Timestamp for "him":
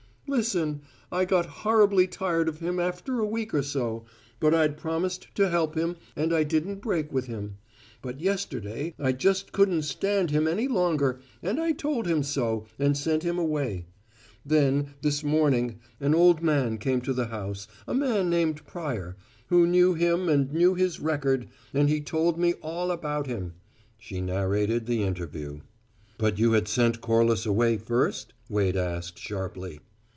2.59-2.79, 5.75-5.97, 7.25-7.57, 10.31-10.47, 12.07-12.23, 13.23-13.37, 19.95-20.29, 23.27-23.55